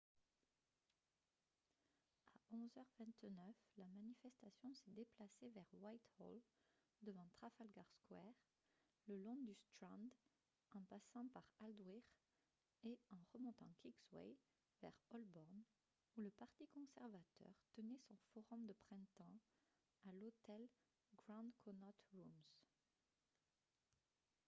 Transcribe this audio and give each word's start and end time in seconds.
à 2.33 2.39
11 2.55 2.71
h 2.75 2.81
29 2.97 3.33
la 3.77 3.85
manifestation 3.87 4.73
s'est 4.73 4.89
déplacée 4.93 5.49
vers 5.51 5.67
whitehall 5.73 6.41
devant 7.03 7.29
trafalgar 7.35 7.85
square 7.91 8.33
le 9.05 9.15
long 9.19 9.35
du 9.43 9.53
strand 9.53 10.09
en 10.73 10.81
passant 10.85 11.27
par 11.27 11.43
aldwych 11.59 12.17
et 12.83 12.97
en 13.11 13.21
remontant 13.31 13.71
kingsway 13.79 14.35
vers 14.81 14.97
holborn 15.11 15.61
où 16.17 16.21
le 16.23 16.31
parti 16.31 16.65
conservateur 16.73 17.53
tenait 17.75 18.01
son 18.07 18.17
forum 18.33 18.65
de 18.65 18.73
printemps 18.87 19.37
à 20.07 20.13
l'hôtel 20.13 20.67
grand 21.15 21.51
connaught 21.63 22.01
rooms 22.11 22.43